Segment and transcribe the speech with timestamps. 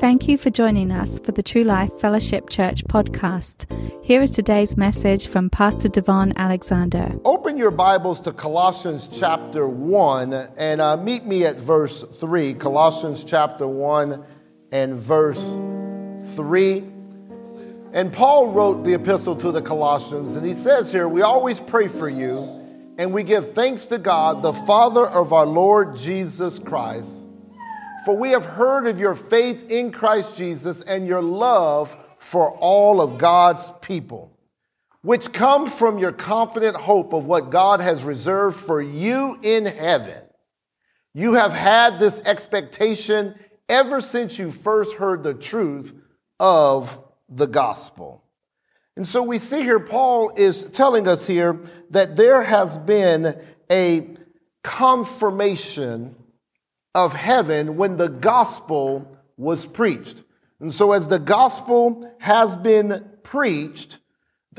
[0.00, 3.70] Thank you for joining us for the True Life Fellowship Church podcast.
[4.02, 7.12] Here is today's message from Pastor Devon Alexander.
[7.26, 12.54] Open your Bibles to Colossians chapter 1 and uh, meet me at verse 3.
[12.54, 14.24] Colossians chapter 1
[14.72, 15.44] and verse
[16.34, 16.78] 3.
[17.92, 21.88] And Paul wrote the epistle to the Colossians, and he says here, We always pray
[21.88, 22.38] for you,
[22.96, 27.26] and we give thanks to God, the Father of our Lord Jesus Christ
[28.04, 33.00] for we have heard of your faith in Christ Jesus and your love for all
[33.00, 34.36] of God's people,
[35.02, 40.22] which comes from your confident hope of what God has reserved for you in heaven.
[41.14, 43.34] You have had this expectation
[43.68, 45.94] ever since you first heard the truth
[46.38, 48.24] of the gospel.
[48.96, 51.58] And so we see here, Paul is telling us here
[51.90, 54.16] that there has been a
[54.62, 56.16] confirmation
[56.94, 60.24] of heaven when the gospel was preached.
[60.60, 63.98] And so, as the gospel has been preached,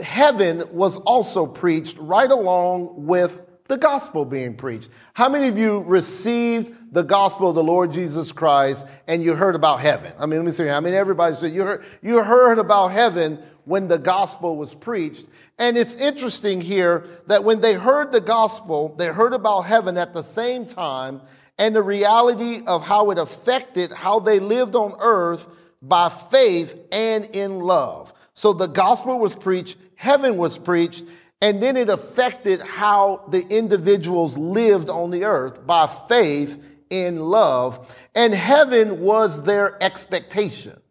[0.01, 4.89] heaven was also preached right along with the gospel being preached.
[5.13, 9.55] How many of you received the gospel of the Lord Jesus Christ and you heard
[9.55, 10.11] about heaven?
[10.19, 10.69] I mean, let me see.
[10.69, 15.25] I mean, everybody said you heard, you heard about heaven when the gospel was preached.
[15.57, 20.11] And it's interesting here that when they heard the gospel, they heard about heaven at
[20.11, 21.21] the same time
[21.61, 25.47] and the reality of how it affected how they lived on earth
[25.79, 28.11] by faith and in love.
[28.33, 31.03] So the gospel was preached, heaven was preached,
[31.39, 36.59] and then it affected how the individuals lived on the earth by faith
[36.89, 37.95] in love.
[38.15, 40.81] And heaven was their expectation.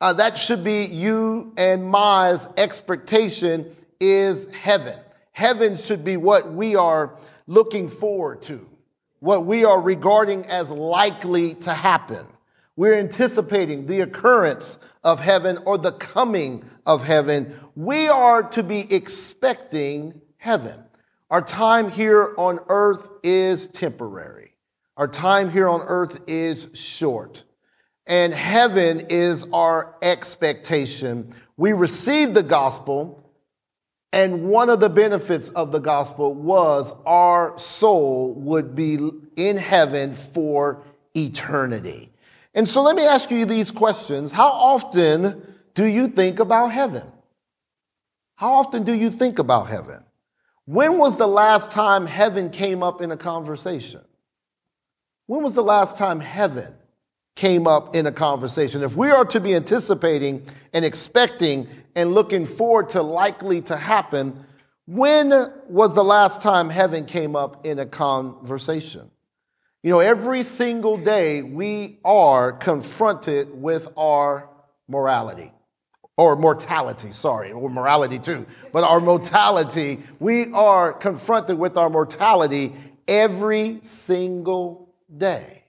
[0.00, 4.96] Uh, that should be you and my expectation is heaven.
[5.32, 7.18] Heaven should be what we are
[7.48, 8.64] looking forward to
[9.24, 12.26] what we are regarding as likely to happen.
[12.76, 17.58] We're anticipating the occurrence of heaven or the coming of heaven.
[17.74, 20.78] We are to be expecting heaven.
[21.30, 24.52] Our time here on earth is temporary.
[24.98, 27.44] Our time here on earth is short.
[28.06, 31.32] And heaven is our expectation.
[31.56, 33.23] We receive the gospel
[34.14, 40.14] and one of the benefits of the gospel was our soul would be in heaven
[40.14, 40.82] for
[41.16, 42.12] eternity.
[42.54, 44.32] And so let me ask you these questions.
[44.32, 47.02] How often do you think about heaven?
[48.36, 50.04] How often do you think about heaven?
[50.64, 54.02] When was the last time heaven came up in a conversation?
[55.26, 56.72] When was the last time heaven
[57.34, 58.82] came up in a conversation.
[58.82, 64.44] If we are to be anticipating and expecting and looking forward to likely to happen,
[64.86, 65.30] when
[65.68, 69.10] was the last time heaven came up in a conversation?
[69.82, 74.48] You know, every single day we are confronted with our
[74.88, 75.52] morality
[76.16, 80.02] or mortality, sorry, or morality too, but our mortality.
[80.20, 82.74] We are confronted with our mortality
[83.08, 85.63] every single day.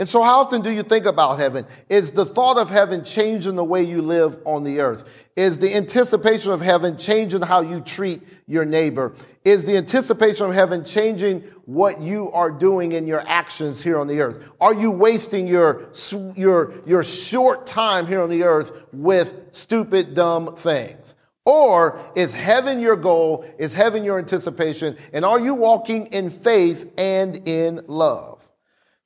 [0.00, 1.66] And so, how often do you think about heaven?
[1.90, 5.04] Is the thought of heaven changing the way you live on the earth?
[5.36, 9.14] Is the anticipation of heaven changing how you treat your neighbor?
[9.44, 14.06] Is the anticipation of heaven changing what you are doing in your actions here on
[14.06, 14.42] the earth?
[14.58, 15.90] Are you wasting your,
[16.34, 21.14] your, your short time here on the earth with stupid, dumb things?
[21.44, 23.44] Or is heaven your goal?
[23.58, 24.96] Is heaven your anticipation?
[25.12, 28.39] And are you walking in faith and in love?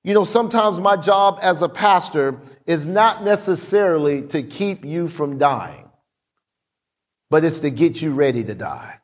[0.05, 5.39] You know, sometimes my job as a pastor is not necessarily to keep you from
[5.39, 5.89] dying,
[7.31, 9.01] but it's to get you ready to die.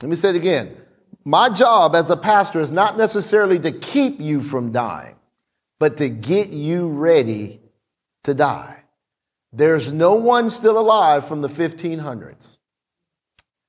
[0.00, 0.76] Let me say it again.
[1.24, 5.16] My job as a pastor is not necessarily to keep you from dying,
[5.80, 7.60] but to get you ready
[8.22, 8.84] to die.
[9.52, 12.58] There's no one still alive from the 1500s.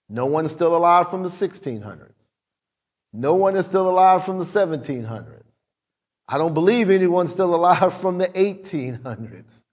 [0.08, 2.12] No one is still alive from the 1600s.
[3.12, 5.41] No one is still alive from the 1700s.
[6.32, 9.64] I don't believe anyone's still alive from the 1800s.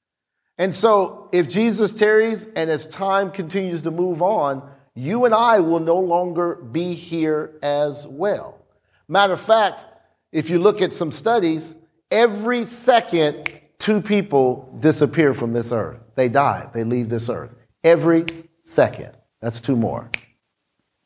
[0.59, 5.61] And so, if Jesus tarries and as time continues to move on, you and I
[5.61, 8.59] will no longer be here as well.
[9.06, 9.85] Matter of fact,
[10.33, 11.77] if you look at some studies,
[12.11, 16.00] every second, two people disappear from this earth.
[16.17, 17.55] They die, they leave this earth.
[17.85, 18.27] Every
[18.62, 19.12] second.
[19.41, 20.11] That's two more.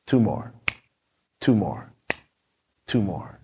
[0.06, 0.55] Two more.
[1.43, 1.93] Two more.
[2.87, 3.38] Two more.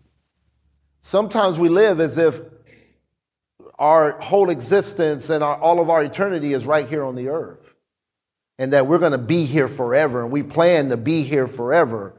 [1.09, 2.43] Sometimes we live as if
[3.79, 7.75] our whole existence and our, all of our eternity is right here on the earth.
[8.59, 12.13] And that we're going to be here forever and we plan to be here forever.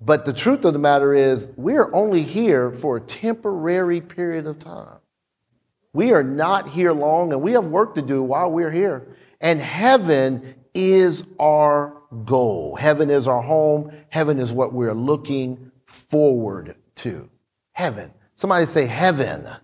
[0.00, 4.58] But the truth of the matter is, we're only here for a temporary period of
[4.58, 5.00] time.
[5.92, 9.06] We are not here long and we have work to do while we're here.
[9.38, 11.94] And heaven is our
[12.24, 12.74] goal.
[12.76, 13.92] Heaven is our home.
[14.08, 17.28] Heaven is what we're looking forward to.
[17.78, 18.10] Heaven.
[18.34, 19.44] Somebody say heaven.
[19.44, 19.56] Heaven,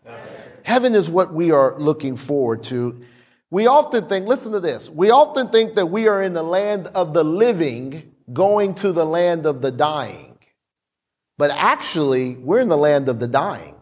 [0.62, 3.02] heaven is what we are looking forward to.
[3.50, 6.87] We often think, listen to this, we often think that we are in the land
[6.94, 10.38] of the living going to the land of the dying.
[11.38, 13.75] But actually, we're in the land of the dying,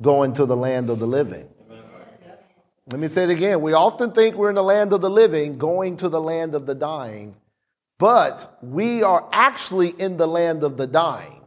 [0.00, 1.50] going to the land of the living.
[2.90, 3.60] Let me say it again.
[3.60, 6.64] We often think we're in the land of the living, going to the land of
[6.64, 7.36] the dying,
[7.98, 11.42] but we are actually in the land of the dying,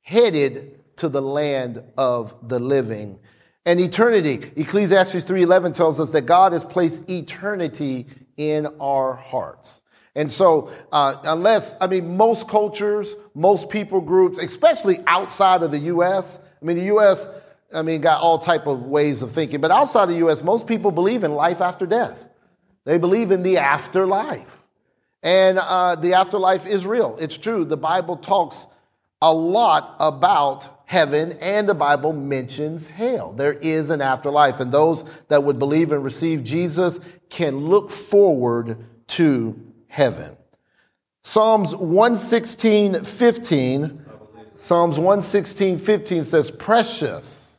[0.00, 3.18] headed to the land of the living.
[3.66, 8.06] And eternity, Ecclesiastes 3:11 tells us that God has placed eternity
[8.36, 9.80] in our hearts.
[10.14, 15.78] And so, uh, unless, I mean, most cultures, most people groups, especially outside of the
[15.78, 17.28] U.S., I mean, the U.S.,
[17.74, 20.68] I mean, got all type of ways of thinking, but outside of the U.S., most
[20.68, 22.24] people believe in life after death.
[22.84, 24.62] They believe in the afterlife.
[25.20, 27.16] And uh, the afterlife is real.
[27.18, 27.64] It's true.
[27.64, 28.68] The Bible talks
[29.20, 33.32] a lot about heaven, and the Bible mentions hell.
[33.32, 37.00] There is an afterlife, and those that would believe and receive Jesus
[37.30, 39.58] can look forward to
[39.88, 40.36] heaven.
[41.22, 44.04] Psalms 116, 15,
[44.54, 47.56] Psalms 116, 15 says, Precious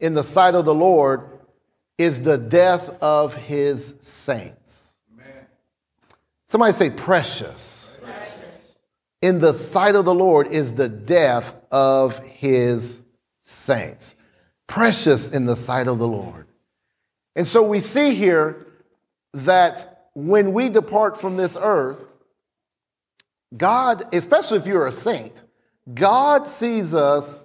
[0.00, 1.28] in the sight of the Lord
[1.98, 4.94] is the death of his saints.
[5.12, 5.46] Amen.
[6.46, 7.81] Somebody say, precious.
[9.22, 13.00] In the sight of the Lord is the death of his
[13.42, 14.16] saints.
[14.66, 16.48] Precious in the sight of the Lord.
[17.36, 18.66] And so we see here
[19.32, 22.00] that when we depart from this earth,
[23.56, 25.44] God, especially if you're a saint,
[25.94, 27.44] God sees us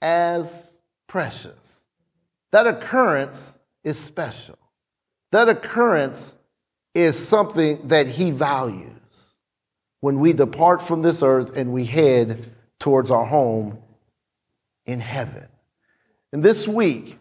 [0.00, 0.70] as
[1.08, 1.84] precious.
[2.52, 4.58] That occurrence is special.
[5.32, 6.34] That occurrence
[6.94, 8.97] is something that He values
[10.00, 13.78] when we depart from this earth and we head towards our home
[14.86, 15.46] in heaven.
[16.32, 17.18] And this week,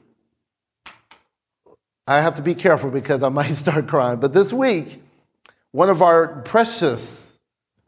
[2.06, 4.20] I have to be careful because I might start crying.
[4.20, 5.02] But this week,
[5.72, 7.38] one of our precious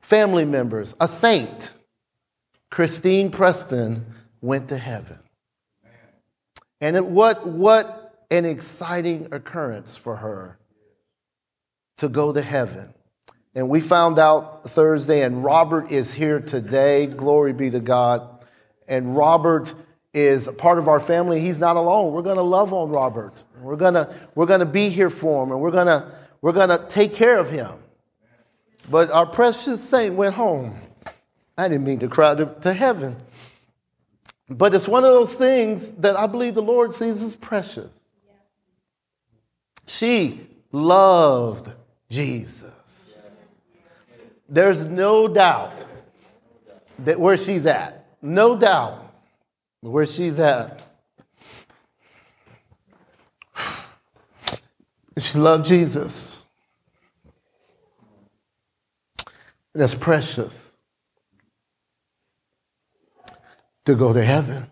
[0.01, 1.73] family members, a saint,
[2.69, 4.05] Christine Preston,
[4.41, 5.19] went to heaven.
[6.81, 10.57] And it, what, what an exciting occurrence for her
[11.97, 12.93] to go to heaven.
[13.59, 17.07] And we found out Thursday, and Robert is here today.
[17.07, 18.45] Glory be to God.
[18.87, 19.75] And Robert
[20.13, 21.41] is a part of our family.
[21.41, 22.13] He's not alone.
[22.13, 23.43] We're going to love on Robert.
[23.59, 26.09] We're going to we're going to be here for him and we're going to
[26.39, 27.71] we're going to take care of him.
[28.89, 30.79] But our precious saint went home.
[31.57, 33.17] I didn't mean to cry to, to heaven.
[34.49, 37.91] But it's one of those things that I believe the Lord sees as precious.
[39.85, 41.73] She loved
[42.09, 42.78] Jesus.
[44.49, 45.85] There's no doubt
[46.99, 49.13] that where she's at, no doubt
[49.81, 50.81] where she's at.
[55.17, 56.47] She loved Jesus.
[59.73, 60.77] That's precious
[63.83, 64.65] to go to heaven.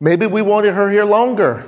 [0.00, 1.66] Maybe we wanted her here longer,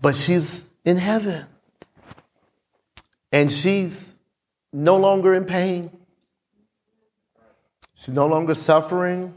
[0.00, 1.46] but she's in heaven.
[3.36, 4.18] And she's
[4.72, 5.90] no longer in pain.
[7.94, 9.34] She's no longer suffering.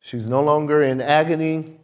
[0.00, 1.80] She's no longer in agony.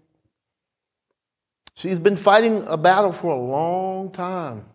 [1.73, 4.67] She's been fighting a battle for a long time,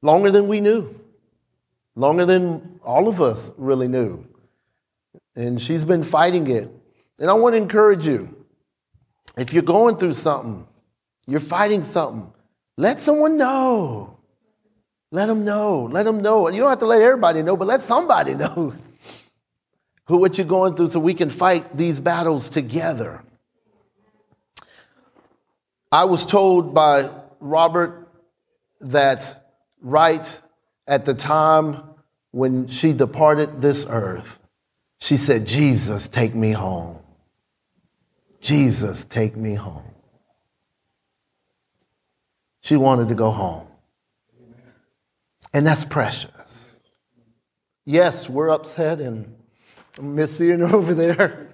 [0.00, 0.98] longer than we knew,
[1.94, 4.26] longer than all of us really knew.
[5.34, 6.70] And she's been fighting it.
[7.18, 8.34] And I want to encourage you
[9.36, 10.66] if you're going through something,
[11.26, 12.32] you're fighting something,
[12.78, 14.15] let someone know.
[15.10, 15.84] Let them know.
[15.84, 16.48] Let them know.
[16.48, 18.74] You don't have to let everybody know, but let somebody know
[20.06, 23.22] who what you're going through so we can fight these battles together.
[25.90, 27.10] I was told by
[27.40, 28.08] Robert
[28.80, 30.40] that right
[30.86, 31.82] at the time
[32.30, 34.38] when she departed this earth,
[34.98, 36.98] she said, Jesus, take me home.
[38.40, 39.82] Jesus, take me home.
[42.60, 43.65] She wanted to go home.
[45.56, 46.82] And that's precious.
[47.86, 49.34] Yes, we're upset and
[49.98, 51.48] miss seeing her over there,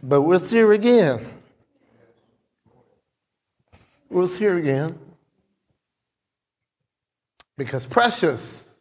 [0.00, 1.28] but we'll see her again.
[4.08, 4.96] We'll see her again.
[7.58, 8.76] Because precious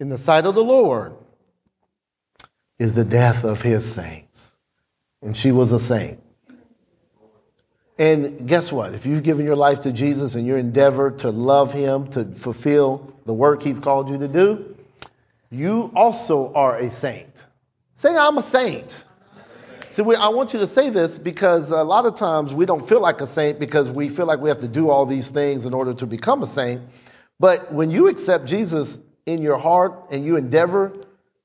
[0.00, 1.14] in the sight of the Lord
[2.78, 4.56] is the death of his saints.
[5.20, 6.23] and she was a saint.
[7.98, 8.92] And guess what?
[8.92, 13.12] If you've given your life to Jesus and your endeavor to love him, to fulfill
[13.24, 14.76] the work he's called you to do,
[15.50, 17.46] you also are a saint.
[17.94, 19.06] Say, I'm a saint.
[19.90, 22.86] See, we, I want you to say this because a lot of times we don't
[22.86, 25.64] feel like a saint because we feel like we have to do all these things
[25.64, 26.82] in order to become a saint.
[27.38, 30.92] But when you accept Jesus in your heart and you endeavor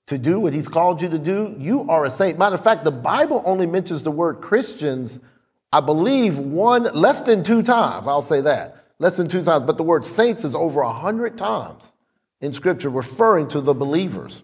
[0.07, 2.39] to do what he's called you to do, you are a saint.
[2.39, 5.19] Matter of fact, the Bible only mentions the word Christians,
[5.71, 8.07] I believe, one less than two times.
[8.07, 8.85] I'll say that.
[8.97, 9.65] Less than two times.
[9.65, 11.93] But the word saints is over a hundred times
[12.41, 14.43] in Scripture, referring to the believers.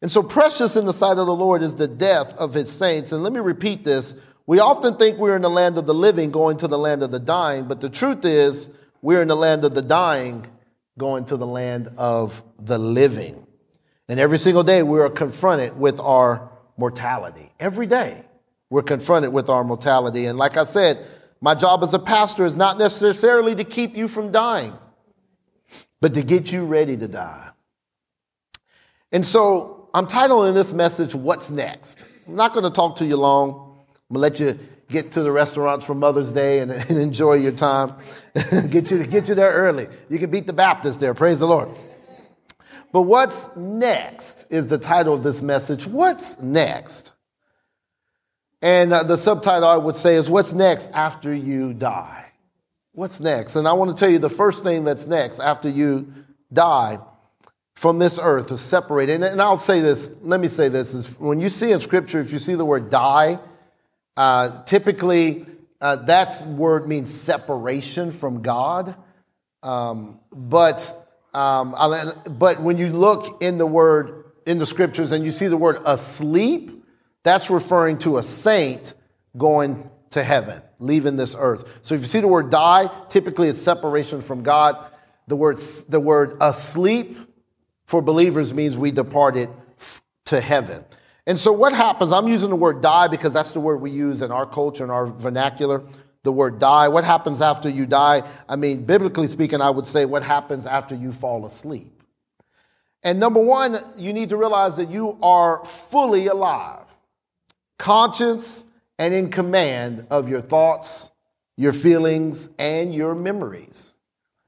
[0.00, 3.12] And so precious in the sight of the Lord is the death of his saints.
[3.12, 4.14] And let me repeat this.
[4.46, 7.10] We often think we're in the land of the living going to the land of
[7.10, 8.70] the dying, but the truth is
[9.02, 10.46] we're in the land of the dying
[10.96, 13.46] going to the land of the living.
[14.08, 17.52] And every single day we are confronted with our mortality.
[17.60, 18.24] Every day
[18.70, 20.26] we're confronted with our mortality.
[20.26, 21.06] And like I said,
[21.40, 24.74] my job as a pastor is not necessarily to keep you from dying,
[26.00, 27.50] but to get you ready to die.
[29.12, 32.06] And so I'm titling this message, What's Next?
[32.26, 33.50] I'm not going to talk to you long.
[34.10, 34.58] I'm going to let you
[34.88, 37.94] get to the restaurants for Mother's Day and, and enjoy your time.
[38.68, 39.88] get, you, get you there early.
[40.08, 41.14] You can beat the Baptist there.
[41.14, 41.70] Praise the Lord.
[42.92, 45.86] But what's next is the title of this message.
[45.86, 47.12] What's next?
[48.60, 52.26] And uh, the subtitle I would say is What's next after you die?
[52.92, 53.56] What's next?
[53.56, 56.12] And I want to tell you the first thing that's next after you
[56.52, 56.98] die
[57.76, 59.22] from this earth is separated.
[59.22, 62.32] And I'll say this, let me say this, is when you see in scripture, if
[62.32, 63.38] you see the word die,
[64.16, 65.46] uh, typically
[65.80, 68.96] uh, that word means separation from God.
[69.62, 71.76] Um, but, um,
[72.30, 75.80] but when you look in the word, in the scriptures, and you see the word
[75.84, 76.77] asleep,
[77.28, 78.94] that's referring to a saint
[79.36, 81.80] going to heaven, leaving this earth.
[81.82, 84.76] So if you see the word die, typically it's separation from God.
[85.26, 85.58] The word,
[85.88, 87.18] the word asleep
[87.84, 89.50] for believers means we departed
[90.26, 90.84] to heaven.
[91.26, 94.22] And so what happens, I'm using the word die because that's the word we use
[94.22, 95.82] in our culture, in our vernacular,
[96.22, 96.88] the word die.
[96.88, 98.22] What happens after you die?
[98.48, 102.02] I mean, biblically speaking, I would say what happens after you fall asleep.
[103.02, 106.87] And number one, you need to realize that you are fully alive,
[107.78, 108.64] conscious,
[108.98, 111.10] and in command of your thoughts,
[111.56, 113.94] your feelings, and your memories.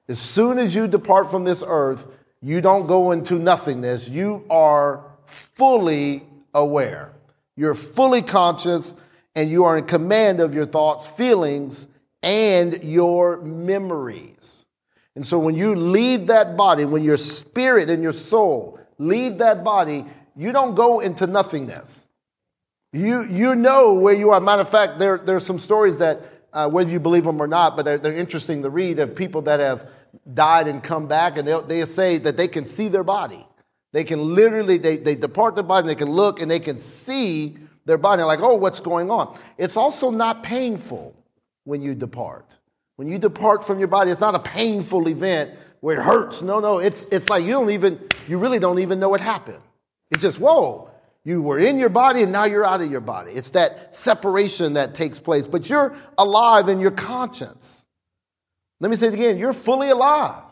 [0.09, 2.07] As soon as you depart from this earth,
[2.43, 4.09] you don't go into nothingness.
[4.09, 7.13] You are fully aware.
[7.57, 8.95] You're fully conscious
[9.35, 11.87] and you are in command of your thoughts, feelings,
[12.23, 14.67] and your memories.
[15.15, 19.63] And so when you leave that body, when your spirit and your soul leave that
[19.63, 20.05] body,
[20.37, 22.07] you don't go into nothingness.
[22.93, 24.41] You, you know where you are.
[24.41, 27.47] Matter of fact, there, there are some stories that, uh, whether you believe them or
[27.47, 29.89] not, but they're, they're interesting to read of people that have
[30.35, 33.47] died and come back, and they they say that they can see their body.
[33.93, 36.79] They can literally, they, they depart their body, and they can look and they can
[36.79, 38.19] see their body.
[38.19, 39.39] They're like, oh, what's going on?
[39.57, 41.15] It's also not painful
[41.65, 42.59] when you depart.
[42.97, 46.43] When you depart from your body, it's not a painful event where it hurts.
[46.43, 49.63] No, no, it's, it's like you don't even, you really don't even know what happened.
[50.11, 50.90] It's just, whoa,
[51.25, 53.33] you were in your body and now you're out of your body.
[53.33, 57.85] It's that separation that takes place, but you're alive in your conscience.
[58.81, 59.39] Let me say it again.
[59.39, 60.43] You're fully alive.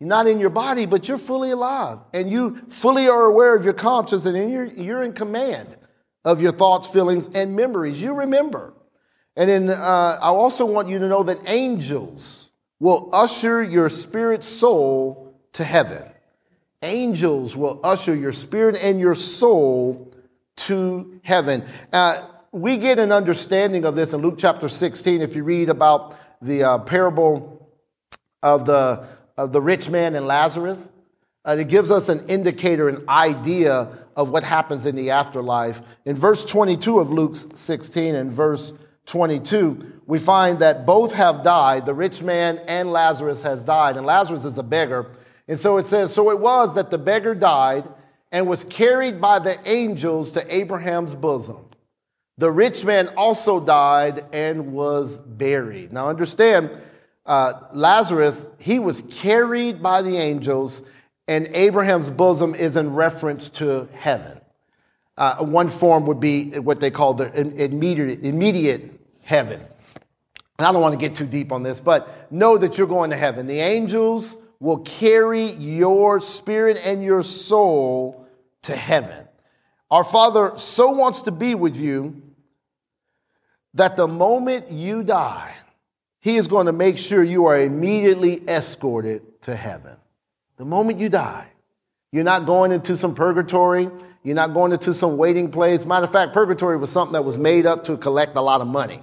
[0.00, 1.98] You're not in your body, but you're fully alive.
[2.12, 5.76] And you fully are aware of your conscience and you're, you're in command
[6.24, 8.02] of your thoughts, feelings, and memories.
[8.02, 8.74] You remember.
[9.36, 12.50] And then uh, I also want you to know that angels
[12.80, 16.09] will usher your spirit soul to heaven.
[16.82, 20.12] Angels will usher your spirit and your soul
[20.56, 21.64] to heaven.
[21.92, 22.22] Uh,
[22.52, 25.20] we get an understanding of this in Luke chapter 16.
[25.20, 27.60] If you read about the uh, parable
[28.42, 29.06] of the,
[29.36, 30.88] of the rich man and Lazarus.
[31.44, 35.80] Uh, it gives us an indicator, an idea of what happens in the afterlife.
[36.04, 38.72] In verse 22 of Luke 16 and verse
[39.06, 41.86] 22, we find that both have died.
[41.86, 45.10] The rich man and Lazarus has died, and Lazarus is a beggar.
[45.50, 47.84] And so it says, So it was that the beggar died
[48.30, 51.66] and was carried by the angels to Abraham's bosom.
[52.38, 55.92] The rich man also died and was buried.
[55.92, 56.70] Now, understand,
[57.26, 60.82] uh, Lazarus, he was carried by the angels,
[61.26, 64.40] and Abraham's bosom is in reference to heaven.
[65.18, 67.28] Uh, one form would be what they call the
[67.60, 69.60] immediate, immediate heaven.
[70.60, 73.10] And I don't want to get too deep on this, but know that you're going
[73.10, 73.48] to heaven.
[73.48, 78.26] The angels will carry your spirit and your soul
[78.62, 79.26] to heaven.
[79.90, 82.22] Our Father so wants to be with you
[83.74, 85.54] that the moment you die,
[86.20, 89.96] he is going to make sure you are immediately escorted to heaven.
[90.58, 91.46] The moment you die,
[92.12, 93.88] you're not going into some purgatory.
[94.22, 95.86] You're not going into some waiting place.
[95.86, 98.66] Matter of fact, purgatory was something that was made up to collect a lot of
[98.66, 99.00] money,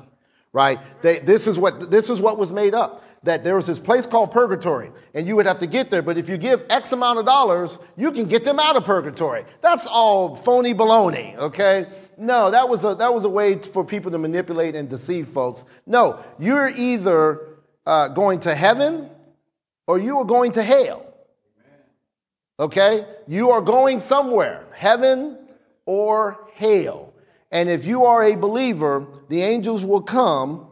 [0.53, 0.79] right?
[1.01, 3.03] They, this, is what, this is what was made up.
[3.27, 6.01] That there was this place called purgatory, and you would have to get there.
[6.01, 9.43] But if you give X amount of dollars, you can get them out of purgatory.
[9.61, 11.87] That's all phony baloney, okay?
[12.17, 15.65] No, that was a, that was a way for people to manipulate and deceive folks.
[15.85, 17.49] No, you're either
[17.85, 19.09] uh, going to heaven
[19.87, 21.05] or you are going to hell.
[22.57, 23.05] Okay?
[23.27, 25.37] You are going somewhere, heaven
[25.85, 27.13] or hell.
[27.51, 30.66] And if you are a believer, the angels will come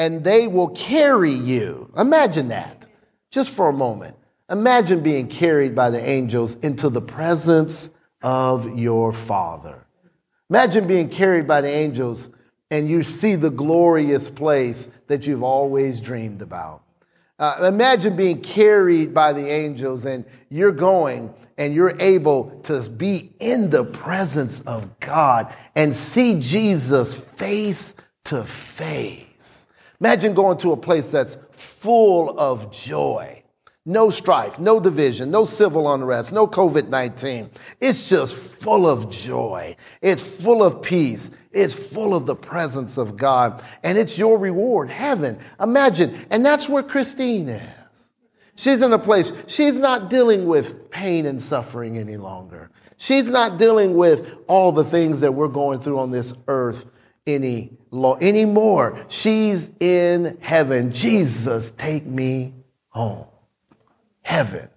[0.00, 1.92] and they will carry you.
[1.94, 2.88] Imagine that,
[3.30, 4.16] just for a moment.
[4.48, 7.90] Imagine being carried by the angels into the presence
[8.22, 9.84] of your Father.
[10.48, 12.30] Imagine being carried by the angels
[12.70, 16.82] and you see the glorious place that you've always dreamed about.
[17.38, 23.34] Uh, imagine being carried by the angels and you're going and you're able to be
[23.38, 29.26] in the presence of God and see Jesus face to face.
[30.00, 33.42] Imagine going to a place that's full of joy.
[33.86, 37.50] No strife, no division, no civil unrest, no COVID 19.
[37.80, 39.76] It's just full of joy.
[40.02, 41.30] It's full of peace.
[41.50, 43.62] It's full of the presence of God.
[43.82, 45.38] And it's your reward, heaven.
[45.58, 46.14] Imagine.
[46.30, 48.04] And that's where Christine is.
[48.54, 52.70] She's in a place, she's not dealing with pain and suffering any longer.
[52.98, 56.84] She's not dealing with all the things that we're going through on this earth
[57.26, 59.04] any anymore.
[59.08, 60.92] She's in heaven.
[60.92, 62.54] Jesus, take me
[62.88, 63.26] home
[64.30, 64.68] heaven?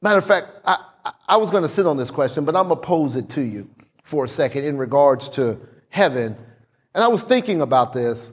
[0.00, 0.78] Matter of fact, I,
[1.28, 3.42] I was going to sit on this question, but I'm going to pose it to
[3.42, 3.68] you
[4.02, 6.36] for a second in regards to heaven.
[6.94, 8.32] And I was thinking about this.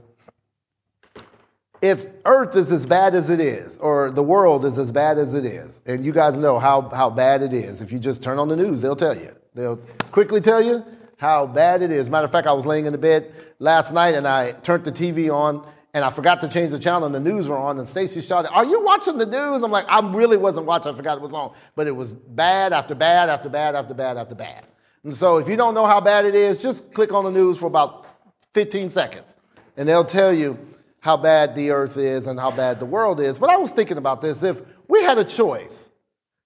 [1.81, 5.35] If earth is as bad as it is, or the world is as bad as
[5.35, 8.39] it is, and you guys know how, how bad it is, if you just turn
[8.39, 9.35] on the news, they'll tell you.
[9.53, 9.77] They'll
[10.11, 10.83] quickly tell you
[11.17, 12.09] how bad it is.
[12.09, 14.91] Matter of fact, I was laying in the bed last night and I turned the
[14.91, 17.87] TV on and I forgot to change the channel and the news were on and
[17.87, 19.63] Stacy shouted, Are you watching the news?
[19.63, 21.53] I'm like, I really wasn't watching, I forgot it was on.
[21.75, 24.67] But it was bad after bad after bad after bad after bad.
[25.03, 27.57] And so if you don't know how bad it is, just click on the news
[27.57, 28.05] for about
[28.53, 29.37] 15 seconds
[29.75, 30.57] and they'll tell you
[30.99, 33.39] how bad the earth is and how bad the world is.
[33.39, 34.43] But I was thinking about this.
[34.43, 35.89] If we had a choice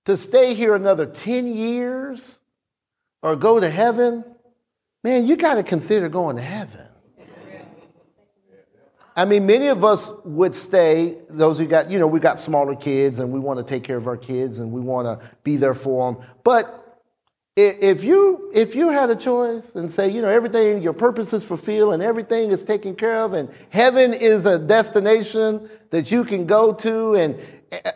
[0.05, 2.39] to stay here another 10 years
[3.21, 4.23] or go to heaven,
[5.03, 6.87] man, you got to consider going to heaven.
[9.15, 12.75] I mean, many of us would stay, those who got, you know, we got smaller
[12.75, 15.57] kids and we want to take care of our kids and we want to be
[15.57, 16.23] there for them.
[16.43, 16.81] But
[17.57, 21.43] if you, if you had a choice and say, you know, everything, your purpose is
[21.43, 26.45] fulfilled and everything is taken care of and heaven is a destination that you can
[26.45, 27.37] go to and
[27.71, 27.91] eh,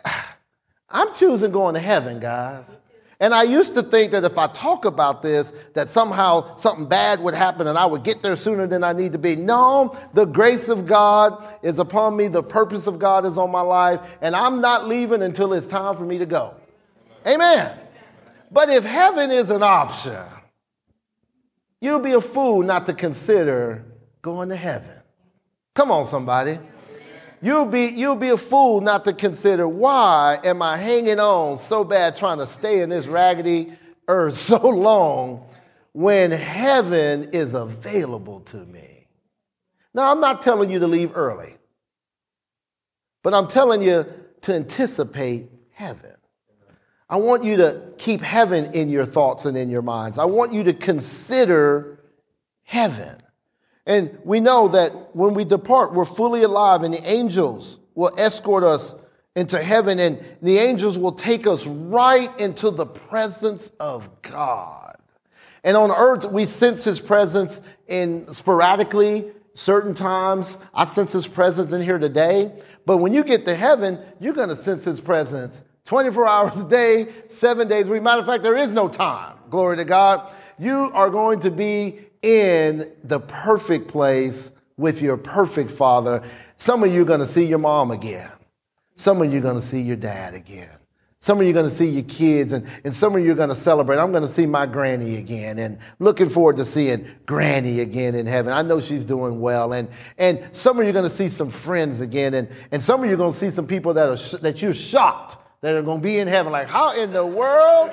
[0.90, 2.76] I'm choosing going to heaven, guys.
[3.18, 7.20] And I used to think that if I talk about this, that somehow something bad
[7.20, 9.36] would happen and I would get there sooner than I need to be.
[9.36, 12.28] No, the grace of God is upon me.
[12.28, 14.00] The purpose of God is on my life.
[14.20, 16.54] And I'm not leaving until it's time for me to go.
[17.26, 17.78] Amen.
[18.50, 20.22] But if heaven is an option,
[21.80, 23.84] you'll be a fool not to consider
[24.20, 25.02] going to heaven.
[25.74, 26.58] Come on, somebody.
[27.46, 31.84] You'll be, you'll be a fool not to consider why am I hanging on so
[31.84, 33.70] bad trying to stay in this raggedy
[34.08, 35.46] earth so long
[35.92, 39.06] when heaven is available to me.
[39.94, 41.54] Now, I'm not telling you to leave early,
[43.22, 44.04] but I'm telling you
[44.40, 46.16] to anticipate heaven.
[47.08, 50.18] I want you to keep heaven in your thoughts and in your minds.
[50.18, 52.00] I want you to consider
[52.64, 53.22] heaven.
[53.86, 58.64] And we know that when we depart, we're fully alive, and the angels will escort
[58.64, 58.94] us
[59.36, 64.96] into heaven, and the angels will take us right into the presence of God.
[65.62, 70.58] And on earth, we sense his presence in sporadically, certain times.
[70.74, 72.52] I sense his presence in here today.
[72.84, 76.68] But when you get to heaven, you're going to sense his presence 24 hours a
[76.68, 78.02] day, seven days a week.
[78.02, 79.36] Matter of fact, there is no time.
[79.50, 80.32] Glory to God.
[80.58, 86.22] You are going to be in the perfect place with your perfect father.
[86.56, 88.30] Some of you are going to see your mom again.
[88.94, 90.70] Some of you are going to see your dad again.
[91.18, 93.34] Some of you are going to see your kids, and, and some of you are
[93.34, 93.98] going to celebrate.
[93.98, 98.26] I'm going to see my granny again, and looking forward to seeing granny again in
[98.26, 98.52] heaven.
[98.52, 99.72] I know she's doing well.
[99.72, 103.02] And, and some of you are going to see some friends again, and, and some
[103.02, 105.82] of you are going to see some people that, are, that you're shocked that are
[105.82, 106.52] going to be in heaven.
[106.52, 107.90] Like, how in the world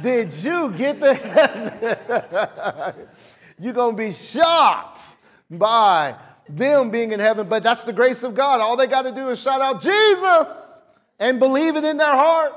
[0.00, 2.94] did you get to heaven?
[3.58, 5.16] You're going to be shocked
[5.50, 6.16] by
[6.48, 8.60] them being in heaven, but that's the grace of God.
[8.60, 10.80] All they got to do is shout out Jesus
[11.18, 12.54] and believe it in their heart.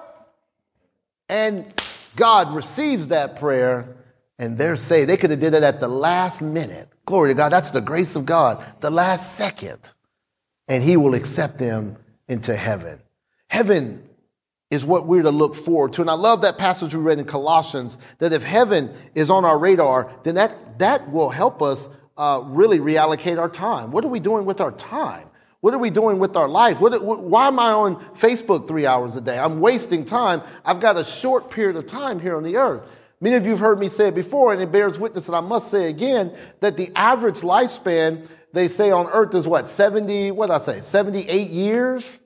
[1.30, 1.74] And
[2.16, 3.96] God receives that prayer
[4.40, 5.10] and they're saved.
[5.10, 6.90] They could have did it at the last minute.
[7.06, 7.52] Glory to God.
[7.52, 8.64] That's the grace of God.
[8.80, 9.94] The last second.
[10.68, 13.00] And he will accept them into heaven.
[13.48, 14.08] Heaven
[14.74, 16.02] is what we're to look forward to.
[16.02, 19.60] And I love that passage we read in Colossians that if heaven is on our
[19.60, 23.92] radar, then that, that will help us uh, really reallocate our time.
[23.92, 25.28] What are we doing with our time?
[25.62, 26.82] What are we doing with our life?
[26.82, 29.38] What, why am I on Facebook three hours a day?
[29.38, 30.42] I'm wasting time.
[30.66, 32.82] I've got a short period of time here on the earth.
[33.22, 35.40] Many of you have heard me say it before, and it bears witness, and I
[35.40, 40.48] must say again, that the average lifespan, they say on earth is what, 70, what
[40.48, 42.20] did I say, 78 years?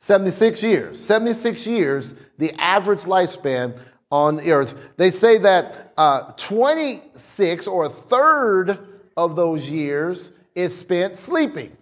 [0.00, 0.98] 76 years.
[0.98, 3.78] 76 years, the average lifespan
[4.10, 4.74] on the earth.
[4.96, 8.78] They say that uh, 26 or a third
[9.16, 11.76] of those years is spent sleeping.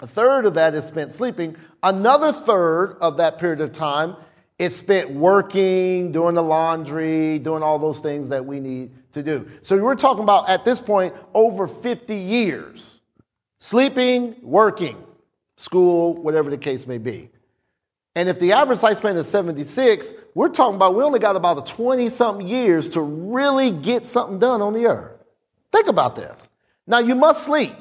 [0.00, 1.56] A third of that is spent sleeping.
[1.82, 4.16] Another third of that period of time
[4.58, 9.46] is spent working, doing the laundry, doing all those things that we need to do.
[9.62, 13.00] So we're talking about at this point over 50 years.
[13.58, 15.04] Sleeping, working,
[15.58, 17.30] school, whatever the case may be.
[18.14, 21.72] And if the average lifespan is 76, we're talking about we only got about a
[21.72, 25.24] 20 something years to really get something done on the earth.
[25.72, 26.48] Think about this.
[26.86, 27.72] Now, you must sleep.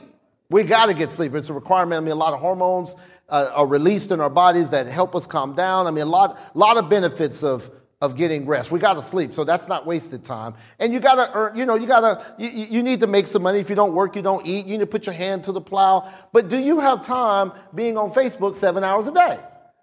[0.50, 1.34] We got to get sleep.
[1.36, 2.02] It's a requirement.
[2.02, 2.96] I mean, a lot of hormones
[3.30, 5.88] uh, are released in our bodies that help us calm down.
[5.88, 8.72] I mean, a lot, lot of benefits of, of getting rest.
[8.72, 10.54] We got to sleep, so that's not wasted time.
[10.80, 13.26] And you got to earn, you know, you got to, you, you need to make
[13.26, 13.60] some money.
[13.60, 14.68] If you don't work, you don't eat.
[14.68, 16.12] You need to put your hand to the plow.
[16.32, 19.40] But do you have time being on Facebook seven hours a day?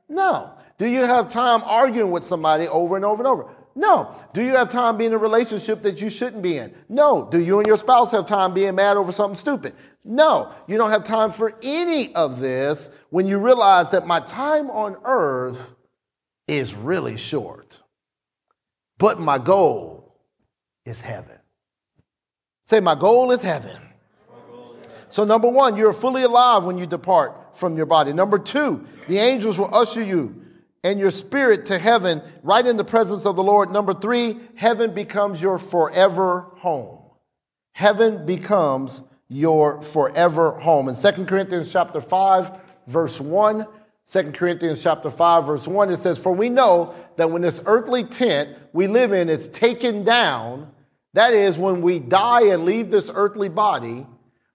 [0.09, 0.53] No.
[0.79, 3.48] Do you have time arguing with somebody over and over and over?
[3.77, 4.14] No.
[4.33, 6.72] Do you have time being in a relationship that you shouldn't be in?
[6.88, 7.29] No.
[7.29, 9.74] Do you and your spouse have time being mad over something stupid?
[10.05, 10.53] No.
[10.68, 14.96] You don't have time for any of this when you realize that my time on
[15.05, 15.74] earth
[16.46, 17.83] is really short.
[18.99, 20.21] But my goal
[20.85, 21.39] is heaven.
[22.63, 23.77] Say, my goal is heaven.
[25.09, 28.13] So, number one, you're fully alive when you depart from your body.
[28.13, 30.43] Number two, the angels will usher you
[30.83, 33.71] and your spirit to heaven, right in the presence of the Lord.
[33.71, 36.99] Number three, heaven becomes your forever home.
[37.73, 40.89] Heaven becomes your forever home.
[40.89, 42.51] In 2 Corinthians chapter 5,
[42.87, 43.67] verse 1,
[44.11, 48.05] 2 Corinthians chapter 5, verse 1, it says, For we know that when this earthly
[48.05, 50.71] tent we live in is taken down,
[51.14, 54.07] that is, when we die and leave this earthly body,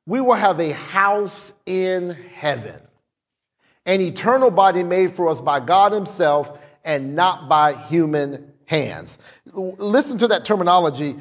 [0.06, 2.80] we will have a house in heaven
[3.90, 9.18] an eternal body made for us by God Himself and not by human hands.
[9.52, 11.16] Listen to that terminology.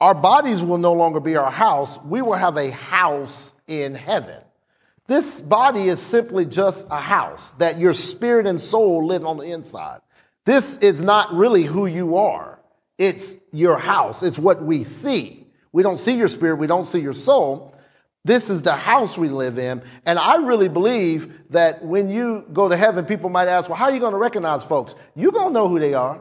[0.00, 4.42] Our bodies will no longer be our house, we will have a house in heaven.
[5.08, 9.44] This body is simply just a house that your spirit and soul live on the
[9.44, 10.00] inside.
[10.44, 12.60] This is not really who you are.
[12.98, 14.22] It's your house.
[14.22, 15.46] It's what we see.
[15.72, 16.56] We don't see your spirit.
[16.56, 17.74] We don't see your soul.
[18.24, 19.82] This is the house we live in.
[20.04, 23.86] And I really believe that when you go to heaven, people might ask, well, how
[23.86, 24.94] are you going to recognize folks?
[25.14, 26.20] You're going to know who they are.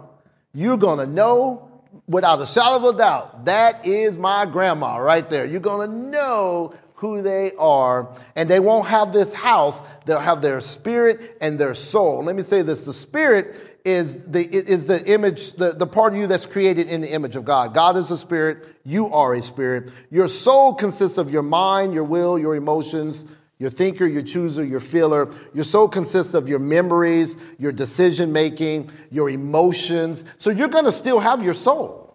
[0.54, 1.68] You're going to know
[2.08, 5.46] without a shadow of a doubt, that is my grandma right there.
[5.46, 8.10] You're going to know who they are.
[8.36, 12.24] And they won't have this house, they'll have their spirit and their soul.
[12.24, 16.20] Let me say this the spirit is the, is the image, the, the part of
[16.20, 17.74] you that's created in the image of God.
[17.74, 18.76] God is a spirit.
[18.84, 19.92] You are a spirit.
[20.10, 23.24] Your soul consists of your mind, your will, your emotions,
[23.60, 25.32] your thinker, your chooser, your feeler.
[25.54, 30.26] Your soul consists of your memories, your decision making, your emotions.
[30.38, 32.07] So you're going to still have your soul.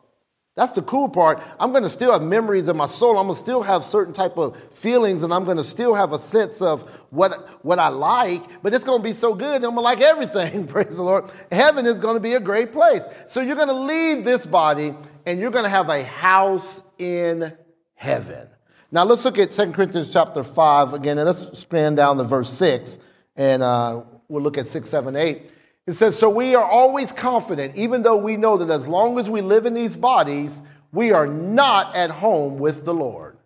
[0.54, 1.42] That's the cool part.
[1.58, 3.18] I'm going to still have memories in my soul.
[3.18, 6.12] I'm going to still have certain type of feelings and I'm going to still have
[6.12, 9.56] a sense of what, what I like, but it's going to be so good.
[9.56, 10.66] I'm going to like everything.
[10.68, 11.30] Praise the Lord.
[11.50, 13.02] Heaven is going to be a great place.
[13.28, 17.56] So you're going to leave this body and you're going to have a house in
[17.94, 18.48] heaven.
[18.90, 22.50] Now let's look at 2 Corinthians chapter 5 again and let's scan down to verse
[22.50, 22.98] 6
[23.36, 25.50] and uh, we'll look at 6, 7, 8.
[25.86, 29.28] It says, So we are always confident, even though we know that as long as
[29.28, 33.36] we live in these bodies, we are not at home with the Lord.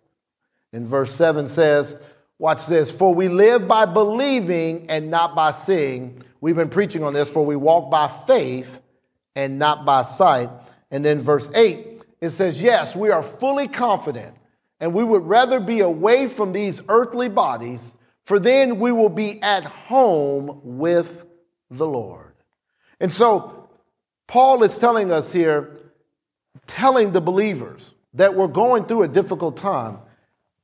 [0.73, 1.95] And verse 7 says,
[2.39, 6.21] Watch this, for we live by believing and not by seeing.
[6.39, 8.81] We've been preaching on this, for we walk by faith
[9.35, 10.49] and not by sight.
[10.91, 14.35] And then verse 8, it says, Yes, we are fully confident,
[14.79, 17.93] and we would rather be away from these earthly bodies,
[18.25, 21.25] for then we will be at home with
[21.71, 22.26] the Lord.
[22.99, 23.69] And so,
[24.27, 25.79] Paul is telling us here,
[26.65, 29.99] telling the believers that we're going through a difficult time,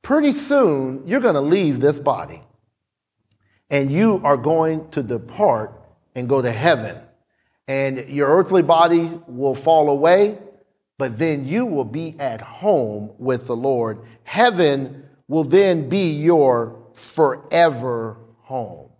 [0.02, 2.42] pretty soon you're going to leave this body
[3.70, 5.80] and you are going to depart
[6.14, 6.98] and go to heaven.
[7.66, 10.38] And your earthly body will fall away,
[10.98, 14.02] but then you will be at home with the Lord.
[14.24, 18.90] Heaven will then be your forever home.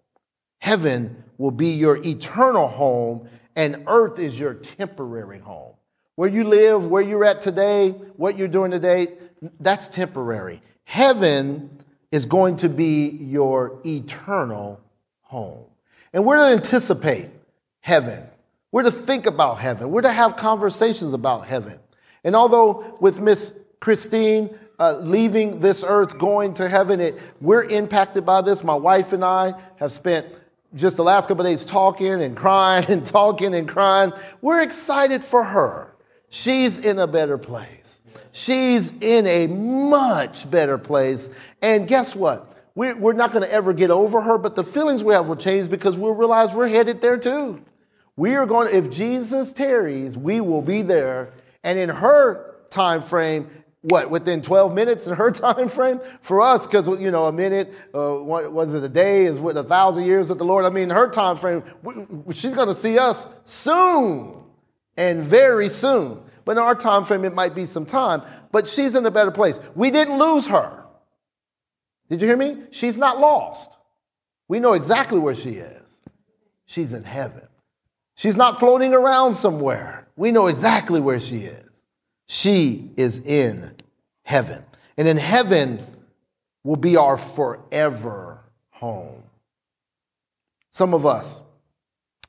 [0.60, 5.74] Heaven will be your eternal home, and earth is your temporary home.
[6.16, 9.08] Where you live, where you're at today, what you're doing today,
[9.60, 10.62] that's temporary.
[10.84, 11.70] Heaven
[12.12, 14.80] is going to be your eternal
[15.22, 15.64] home.
[16.12, 17.28] And we're to anticipate
[17.80, 18.22] heaven.
[18.70, 19.90] We're to think about heaven.
[19.90, 21.78] We're to have conversations about heaven.
[22.22, 28.24] And although with Miss Christine uh, leaving this earth, going to heaven, it, we're impacted
[28.24, 28.64] by this.
[28.64, 30.26] My wife and I have spent
[30.74, 34.12] just the last couple days talking and crying and talking and crying.
[34.40, 35.94] We're excited for her.
[36.28, 38.00] She's in a better place.
[38.32, 41.30] She's in a much better place.
[41.62, 42.50] And guess what?
[42.74, 45.70] We're, not going to ever get over her, but the feelings we have will change
[45.70, 47.62] because we'll realize we're headed there too.
[48.16, 51.32] We are going, if Jesus tarries, we will be there.
[51.62, 53.48] And in her time frame,
[53.84, 57.72] what within 12 minutes in her time frame for us because you know a minute
[57.94, 59.26] uh, what was it a day?
[59.26, 60.64] Is with a thousand years with the lord?
[60.64, 61.62] I mean her time frame
[62.32, 64.42] she's going to see us soon
[64.96, 66.22] and very soon.
[66.46, 69.30] But in our time frame it might be some time but she's in a better
[69.30, 69.60] place.
[69.74, 70.84] We didn't lose her.
[72.08, 72.62] Did you hear me?
[72.70, 73.70] She's not lost.
[74.48, 76.00] We know exactly where she is.
[76.64, 77.48] She's in heaven.
[78.16, 80.08] She's not floating around somewhere.
[80.16, 81.63] We know exactly where she is
[82.26, 83.74] she is in
[84.22, 84.64] heaven.
[84.96, 85.84] And in heaven
[86.62, 89.22] will be our forever home.
[90.72, 91.40] Some of us,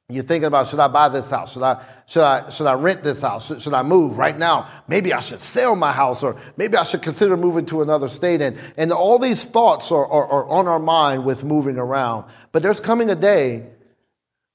[0.07, 1.53] you're thinking about should I buy this house?
[1.53, 3.47] Should I should I should I rent this house?
[3.47, 4.69] Should, should, I move right now?
[4.87, 8.39] Maybe I should sell my house, or maybe I should consider moving to another state.
[8.39, 12.25] And and all these thoughts are, are, are on our mind with moving around.
[12.51, 13.65] But there's coming a day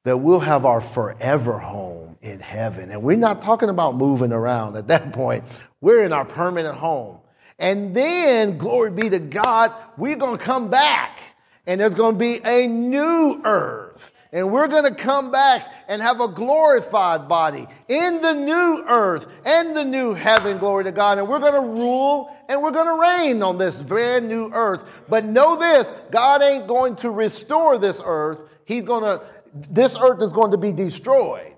[0.05, 2.91] that we'll have our forever home in heaven.
[2.91, 5.45] And we're not talking about moving around at that point.
[5.81, 7.19] We're in our permanent home.
[7.59, 11.21] And then, glory be to God, we're going to come back
[11.67, 14.13] and there's going to be a new earth.
[14.33, 19.27] And we're going to come back and have a glorified body in the new earth
[19.45, 21.19] and the new heaven, glory to God.
[21.19, 25.03] And we're going to rule and we're going to reign on this brand new earth.
[25.09, 28.43] But know this God ain't going to restore this earth.
[28.65, 29.25] He's going to,
[29.71, 31.55] this earth is going to be destroyed.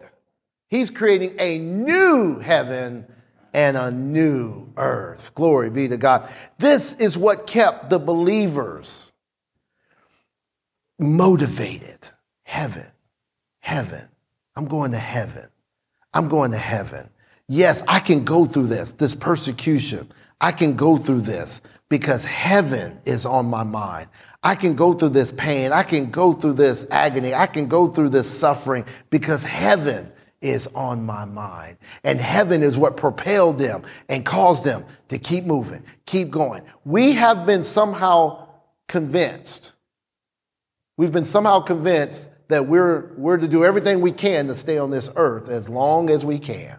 [0.73, 3.05] He's creating a new heaven
[3.53, 5.35] and a new earth.
[5.35, 6.31] Glory be to God.
[6.57, 9.13] This is what kept the believers
[10.99, 12.09] motivated.
[12.45, 12.87] Heaven,
[13.61, 14.09] heaven.
[14.57, 15.47] I'm going to heaven.
[16.15, 17.11] I'm going to heaven.
[17.49, 20.09] Yes, I can go through this, this persecution.
[20.41, 24.09] I can go through this because heaven is on my mind.
[24.43, 25.71] I can go through this pain.
[25.71, 27.35] I can go through this agony.
[27.35, 30.11] I can go through this suffering because heaven
[30.43, 31.79] is on my mind.
[32.05, 36.63] And heaven is what propelled them and caused them to keep moving, keep going.
[36.85, 38.49] We have been somehow
[38.89, 39.75] convinced.
[40.97, 44.91] We've been somehow convinced that we're, we're to do everything we can to stay on
[44.91, 46.77] this earth as long as we can.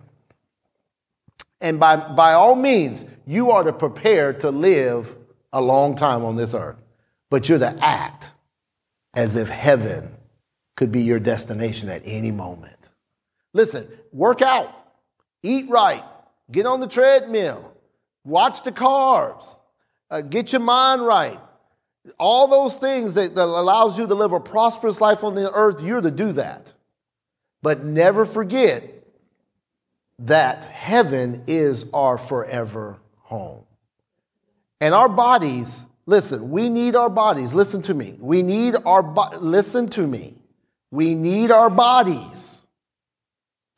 [1.61, 5.15] And by, by all means, you are to prepare to live
[5.51, 6.77] a long time on this earth,
[7.29, 8.33] but you're to act
[9.13, 10.11] as if heaven
[10.75, 12.72] could be your destination at any moment.
[13.53, 14.73] Listen, work out,
[15.43, 16.03] eat right,
[16.51, 17.73] get on the treadmill,
[18.23, 19.55] watch the carbs,
[20.09, 21.39] uh, get your mind right.
[22.19, 25.81] All those things that, that allows you to live a prosperous life on the earth,
[25.81, 26.73] you're to do that.
[27.61, 28.83] But never forget
[30.19, 33.63] that heaven is our forever home.
[34.81, 37.53] And our bodies, listen, we need our bodies.
[37.53, 38.17] Listen to me.
[38.19, 40.35] We need our, bo- listen to me.
[40.91, 42.52] We need our bodies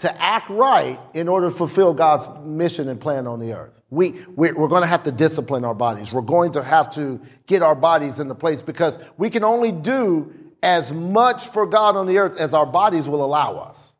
[0.06, 3.74] to act right in order to fulfill God's mission and plan on the earth.
[3.90, 6.12] We, we're, going to have to discipline our bodies.
[6.12, 10.34] We're going to have to get our bodies into place because we can only do
[10.62, 13.94] as much for God on the earth as our bodies will allow us.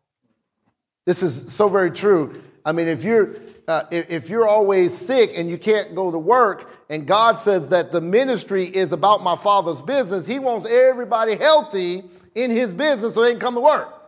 [1.06, 2.42] This is so very true.
[2.66, 3.36] I mean, if you're,
[3.68, 7.92] uh, if you're always sick and you can't go to work, and God says that
[7.92, 13.22] the ministry is about my Father's business, He wants everybody healthy in His business so
[13.22, 14.05] they can come to work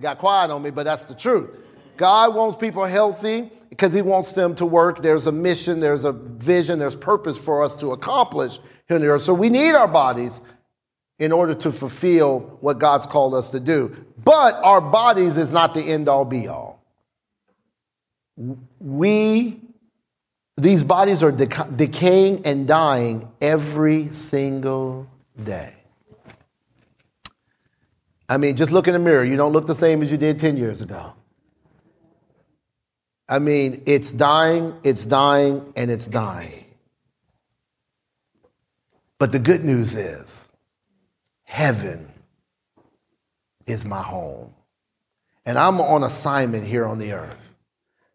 [0.00, 1.50] got quiet on me, but that's the truth.
[1.96, 5.02] God wants people healthy because he wants them to work.
[5.02, 8.58] There's a mission, there's a vision, there's purpose for us to accomplish
[8.88, 9.22] here on the earth.
[9.22, 10.40] So we need our bodies
[11.18, 13.94] in order to fulfill what God's called us to do.
[14.24, 16.82] But our bodies is not the end all be all.
[18.80, 19.60] We,
[20.56, 25.06] these bodies are dec- decaying and dying every single
[25.42, 25.74] day.
[28.30, 29.24] I mean, just look in the mirror.
[29.24, 31.14] You don't look the same as you did 10 years ago.
[33.28, 36.64] I mean, it's dying, it's dying, and it's dying.
[39.18, 40.50] But the good news is,
[41.42, 42.08] heaven
[43.66, 44.54] is my home.
[45.44, 47.52] And I'm on assignment here on the earth.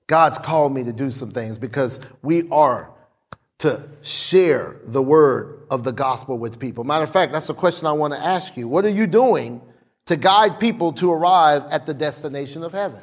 [0.07, 2.89] God's called me to do some things because we are
[3.57, 6.85] to share the word of the gospel with people.
[6.85, 8.69] Matter of fact, that's a question I want to ask you.
[8.69, 9.61] What are you doing
[10.05, 13.01] to guide people to arrive at the destination of heaven?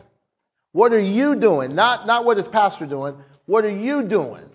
[0.72, 1.74] What are you doing?
[1.74, 3.16] Not, not what is pastor doing.
[3.46, 4.48] What are you doing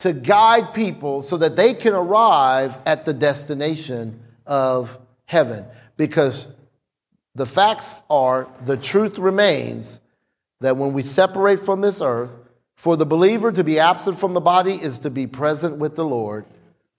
[0.00, 5.64] to guide people so that they can arrive at the destination of heaven?
[5.96, 6.48] Because
[7.34, 10.00] the facts are, the truth remains
[10.60, 12.36] that when we separate from this earth,
[12.76, 16.04] for the believer to be absent from the body is to be present with the
[16.04, 16.46] Lord,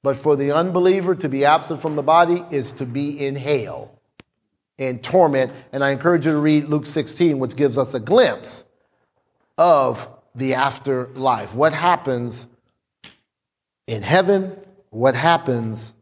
[0.01, 3.92] but for the unbeliever to be absent from the body is to be in hell
[4.88, 5.52] and torment.
[5.72, 8.65] And I encourage you to read Luke 16, which gives us a glimpse
[9.58, 11.56] of the afterlife.
[11.56, 12.48] What happens
[13.88, 14.58] in heaven,
[14.89, 15.93] what happens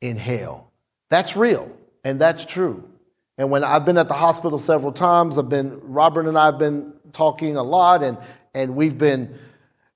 [0.00, 0.70] in hell.
[1.10, 1.70] That's real
[2.04, 2.88] and that's true.
[3.36, 6.58] And when I've been at the hospital several times, I've been, Robert and I have
[6.58, 8.18] been talking a lot and,
[8.54, 9.36] and we've been,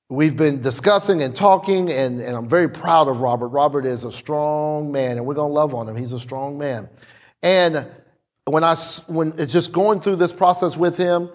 [0.08, 3.48] we've been discussing and talking and, and I'm very proud of Robert.
[3.48, 5.94] Robert is a strong man and we're going to love on him.
[5.94, 6.88] He's a strong man.
[7.42, 7.86] And
[8.50, 8.74] when I,
[9.06, 11.30] when it's just going through this process with him,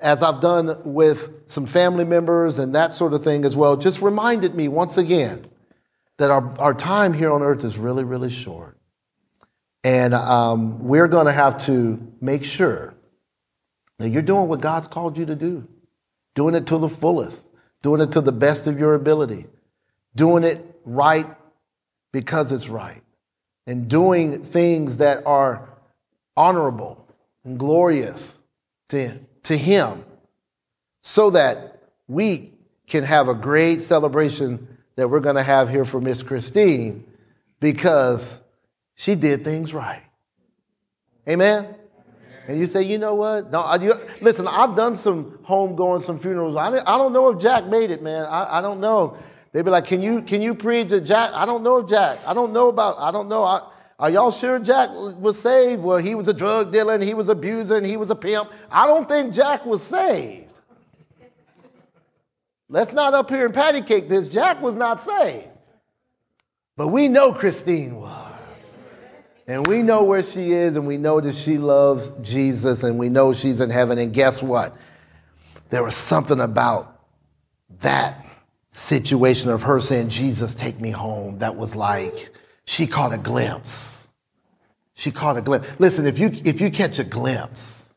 [0.00, 4.02] as I've done with some family members and that sort of thing as well, just
[4.02, 5.46] reminded me once again
[6.18, 8.78] that our, our time here on earth is really, really short.
[9.84, 12.94] And um, we're going to have to make sure
[13.98, 15.66] that you're doing what God's called you to do,
[16.34, 17.46] doing it to the fullest,
[17.82, 19.46] doing it to the best of your ability,
[20.14, 21.26] doing it right
[22.12, 23.02] because it's right,
[23.66, 25.68] and doing things that are
[26.36, 27.06] honorable
[27.44, 28.38] and glorious
[28.88, 30.04] to, to Him
[31.02, 32.52] so that we
[32.86, 37.04] can have a great celebration that we're going to have here for Miss Christine
[37.60, 38.40] because
[38.94, 40.02] she did things right.
[41.28, 41.74] Amen?
[42.48, 43.50] And you say, you know what?
[43.50, 46.54] No, you, listen, I've done some home homegoing, some funerals.
[46.54, 48.24] I, I don't know if Jack made it, man.
[48.24, 49.16] I, I don't know.
[49.52, 51.32] They'd be like, can you, can you preach to Jack?
[51.32, 52.20] I don't know if Jack.
[52.24, 53.42] I don't know about, I don't know.
[53.42, 55.82] I, are y'all sure Jack was saved?
[55.82, 58.50] Well, he was a drug dealer and he was abusing, he was a pimp.
[58.70, 60.60] I don't think Jack was saved.
[62.68, 64.28] Let's not up here and patty cake this.
[64.28, 65.48] Jack was not saved.
[66.76, 68.32] But we know Christine was.
[69.48, 73.08] And we know where she is, and we know that she loves Jesus, and we
[73.08, 73.96] know she's in heaven.
[73.96, 74.76] And guess what?
[75.70, 77.00] There was something about
[77.80, 78.26] that
[78.70, 82.34] situation of her saying, Jesus, take me home, that was like,
[82.66, 84.08] she caught a glimpse.
[84.94, 85.68] She caught a glimpse.
[85.78, 87.94] Listen, if you, if you catch a glimpse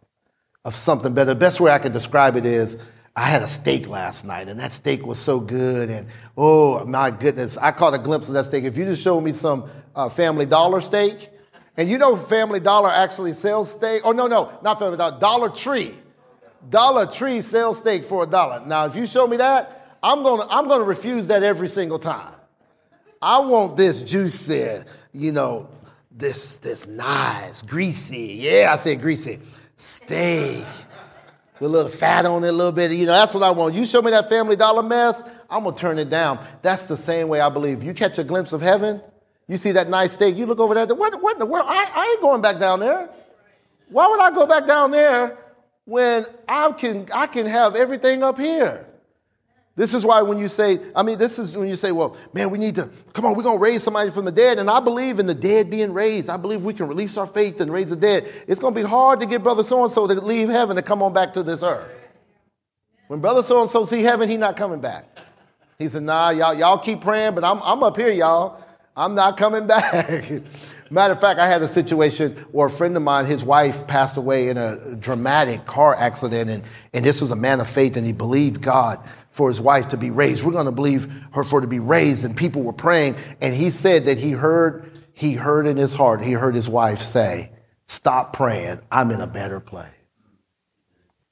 [0.66, 2.78] of something better, the best way I can describe it is
[3.16, 5.90] I had a steak last night, and that steak was so good.
[5.90, 8.64] And oh my goodness, I caught a glimpse of that steak.
[8.64, 11.30] If you just showed me some uh, Family Dollar steak,
[11.76, 14.02] and you know Family Dollar actually sells steak.
[14.06, 15.94] Oh, no, no, not Family Dollar, Dollar Tree.
[16.70, 18.66] Dollar Tree sells steak for a dollar.
[18.66, 22.34] Now, if you show me that, I'm gonna, I'm gonna refuse that every single time.
[23.22, 25.68] I want this juicy, you know,
[26.10, 29.40] this, this nice, greasy, yeah, I said greasy,
[29.76, 30.64] steak.
[31.60, 33.76] With a little fat on it, a little bit, you know, that's what I want.
[33.76, 36.40] You show me that Family Dollar mess, I'm gonna turn it down.
[36.62, 37.84] That's the same way I believe.
[37.84, 39.02] You catch a glimpse of heaven,
[39.48, 41.66] you see that nice steak, you look over there, what, what in the world?
[41.68, 43.10] I, I ain't going back down there.
[43.90, 45.38] Why would I go back down there
[45.84, 48.86] when I can, I can have everything up here?
[49.80, 52.50] This is why when you say, I mean, this is when you say, well, man,
[52.50, 54.60] we need to, come on, we're going to raise somebody from the dead.
[54.60, 56.30] And I believe in the dead being raised.
[56.30, 58.30] I believe we can release our faith and raise the dead.
[58.46, 60.86] It's going to be hard to get brother so and so to leave heaven and
[60.86, 61.90] come on back to this earth.
[63.08, 65.06] When brother so and so see heaven, he not coming back.
[65.78, 68.62] He said, nah, y'all, y'all keep praying, but I'm, I'm up here, y'all.
[68.98, 70.30] I'm not coming back.
[70.92, 74.18] Matter of fact, I had a situation where a friend of mine, his wife passed
[74.18, 78.06] away in a dramatic car accident, and, and this was a man of faith, and
[78.06, 79.00] he believed God
[79.32, 80.44] for his wife to be raised.
[80.44, 83.70] We're going to believe her for to be raised, and people were praying, and he
[83.70, 87.52] said that he heard, he heard in his heart, he heard his wife say,
[87.86, 88.80] "Stop praying.
[88.92, 89.88] I'm in a better place,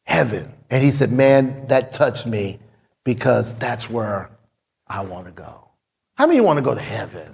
[0.03, 2.59] heaven." And he said, "Man, that touched me
[3.03, 4.29] because that's where
[4.87, 5.69] I want to go."
[6.15, 7.33] How many want to go to heaven?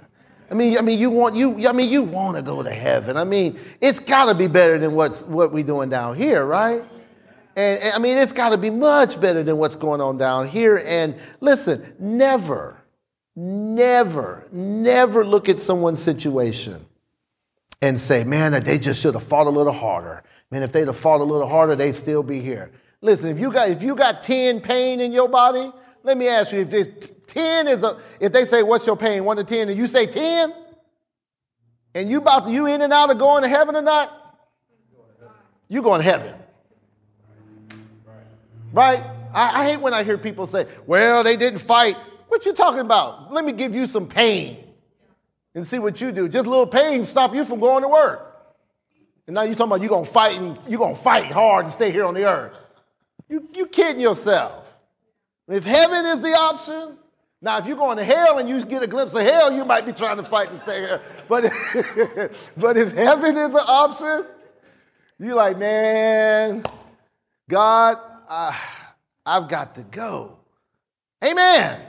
[0.50, 1.66] I mean, I mean, you want you.
[1.68, 3.16] I mean, you want to go to heaven.
[3.16, 6.84] I mean, it's got to be better than what's what we're doing down here, right?
[7.56, 10.48] And, and I mean, it's got to be much better than what's going on down
[10.48, 10.82] here.
[10.84, 12.82] And listen, never,
[13.36, 16.84] never, never look at someone's situation
[17.80, 20.22] and say, man, they just should have fought a little harder.
[20.50, 22.70] Man, if they'd have fought a little harder, they'd still be here.
[23.00, 25.70] Listen, if you got if you got 10 pain in your body,
[26.02, 29.36] let me ask you, if 10 is a if they say what's your pain, 1
[29.36, 30.54] to 10, and you say 10,
[31.94, 34.38] and you about to, you in and out of going to heaven or not,
[35.68, 36.34] you going to heaven.
[38.74, 39.04] Right?
[39.32, 41.96] I, I hate when I hear people say, well, they didn't fight.
[42.28, 43.32] What you talking about?
[43.32, 44.58] Let me give you some pain
[45.54, 46.28] and see what you do.
[46.28, 48.32] Just a little pain stop you from going to work.
[49.26, 51.90] And now you're talking about you're gonna fight and you're gonna fight hard and stay
[51.90, 52.52] here on the earth.
[53.28, 54.76] You you kidding yourself.
[55.48, 56.98] If heaven is the option,
[57.40, 59.86] now if you're going to hell and you get a glimpse of hell, you might
[59.86, 61.00] be trying to fight to stay here.
[61.28, 61.44] But,
[62.56, 64.26] but if heaven is the option,
[65.18, 66.64] you're like, man,
[67.48, 67.98] God,
[68.34, 68.58] I,
[69.24, 70.38] I've got to go.
[71.24, 71.80] Amen.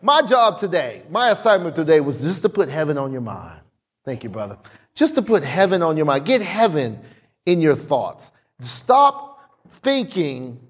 [0.00, 3.60] My job today, my assignment today was just to put heaven on your mind.
[4.04, 4.56] Thank you, brother.
[4.94, 6.26] Just to put heaven on your mind.
[6.26, 7.00] Get heaven
[7.44, 8.30] in your thoughts.
[8.60, 10.60] Stop thinking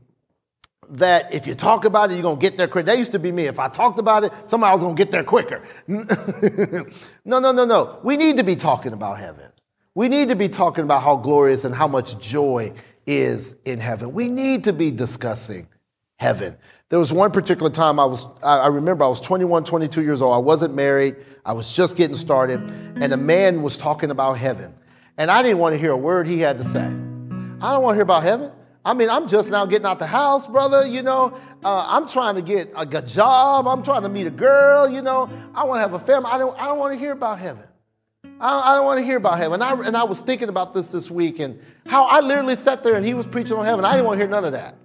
[0.89, 2.87] that if you talk about it, you're going to get there quick.
[2.87, 3.45] That used to be me.
[3.45, 5.63] If I talked about it, somehow I was going to get there quicker.
[5.87, 8.01] no, no, no, no.
[8.03, 9.51] We need to be talking about heaven.
[9.95, 12.73] We need to be talking about how glorious and how much joy
[13.07, 14.13] is in heaven.
[14.13, 15.69] We need to be discussing
[16.17, 16.57] heaven.
[16.89, 20.35] There was one particular time I was, I remember I was 21, 22 years old.
[20.35, 21.17] I wasn't married.
[21.45, 22.61] I was just getting started.
[22.61, 24.75] And a man was talking about heaven.
[25.19, 26.85] And I didn't want to hear a word he had to say.
[26.85, 28.53] I don't want to hear about heaven.
[28.85, 30.87] I mean, I'm just now getting out the house, brother.
[30.87, 33.67] You know, uh, I'm trying to get a, job.
[33.67, 34.89] I'm trying to meet a girl.
[34.89, 36.31] You know, I want to have a family.
[36.31, 37.65] I don't, I don't want to hear about heaven.
[38.41, 39.61] I, I don't want to hear about heaven.
[39.61, 42.83] And I, and I was thinking about this this week and how I literally sat
[42.83, 43.85] there and he was preaching on heaven.
[43.85, 44.77] I didn't want to hear none of that.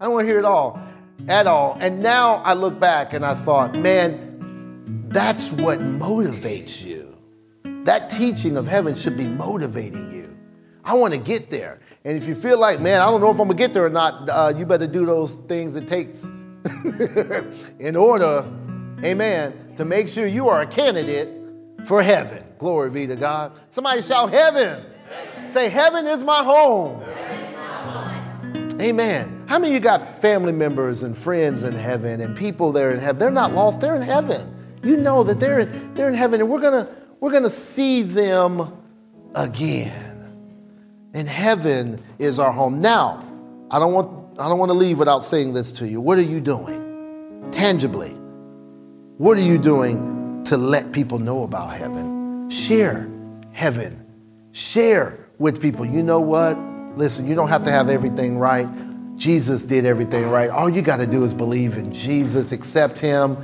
[0.00, 0.80] I don't want to hear it all
[1.28, 1.76] at all.
[1.80, 7.16] And now I look back and I thought, man, that's what motivates you.
[7.84, 10.36] That teaching of heaven should be motivating you.
[10.84, 11.80] I want to get there.
[12.04, 13.86] And if you feel like, man, I don't know if I'm going to get there
[13.86, 16.24] or not, uh, you better do those things it takes
[17.78, 18.46] in order,
[19.02, 21.43] amen, to make sure you are a candidate
[21.84, 22.44] for heaven.
[22.58, 23.52] Glory be to God.
[23.70, 24.84] Somebody shout, Heaven.
[25.08, 25.48] heaven.
[25.48, 27.02] Say, Heaven is my home.
[28.80, 29.44] Amen.
[29.46, 32.98] How many of you got family members and friends in heaven and people there in
[32.98, 33.18] heaven?
[33.18, 34.52] They're not lost, they're in heaven.
[34.82, 36.88] You know that they're in, they're in heaven and we're gonna
[37.20, 38.82] we're gonna see them
[39.34, 40.10] again.
[41.14, 42.80] And heaven is our home.
[42.80, 43.24] Now,
[43.70, 46.00] I don't want I don't want to leave without saying this to you.
[46.00, 47.48] What are you doing?
[47.52, 48.10] Tangibly.
[49.18, 50.14] What are you doing
[50.46, 52.50] to let people know about heaven?
[52.50, 53.08] Share
[53.52, 54.04] heaven.
[54.52, 55.84] Share with people.
[55.84, 56.56] You know what?
[56.96, 58.68] Listen, you don't have to have everything right.
[59.16, 60.50] Jesus did everything right.
[60.50, 63.36] All you got to do is believe in Jesus, accept Him,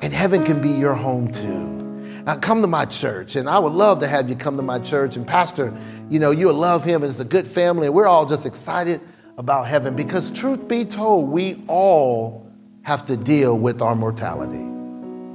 [0.00, 1.82] and heaven can be your home too.
[2.24, 4.78] Now, come to my church, and I would love to have you come to my
[4.78, 5.16] church.
[5.16, 5.76] And, Pastor,
[6.08, 9.00] you know, you'll love him, and it's a good family, and we're all just excited
[9.38, 12.46] about heaven because, truth be told, we all
[12.82, 14.71] have to deal with our mortality.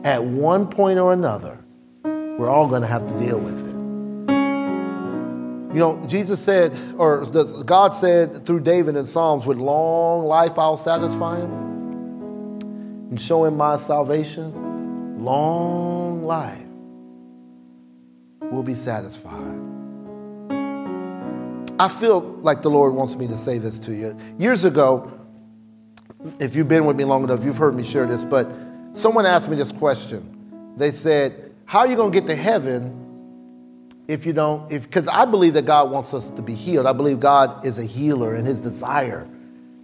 [0.03, 1.59] At one point or another,
[2.03, 3.77] we're all going to have to deal with it.
[5.73, 7.25] You know, Jesus said, or
[7.65, 11.51] God said through David in Psalms, with long life I'll satisfy him
[13.09, 15.23] and show him my salvation.
[15.23, 16.61] Long life
[18.41, 19.59] will be satisfied.
[21.79, 24.17] I feel like the Lord wants me to say this to you.
[24.39, 25.11] Years ago,
[26.39, 28.49] if you've been with me long enough, you've heard me share this, but
[28.97, 30.73] someone asked me this question.
[30.77, 33.05] They said, How are you going to get to heaven
[34.07, 36.85] if you don't, because I believe that God wants us to be healed.
[36.85, 39.27] I believe God is a healer and his desire,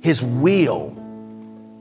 [0.02, 1.00] his will